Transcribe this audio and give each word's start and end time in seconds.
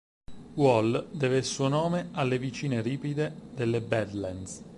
Wall 0.55 1.09
deve 1.11 1.37
il 1.37 1.43
suo 1.45 1.67
nome 1.67 2.09
alle 2.13 2.39
vicine 2.39 2.81
ripide 2.81 3.31
delle 3.53 3.81
Badlands. 3.81 4.63